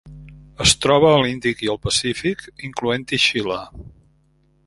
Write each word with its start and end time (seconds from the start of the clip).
Es 0.63 0.71
troba 0.85 1.11
a 1.17 1.19
l'Índic 1.23 1.61
i 1.65 1.69
el 1.75 1.77
Pacífic, 1.83 2.43
incloent-hi 2.71 3.23
Xile. 3.27 3.61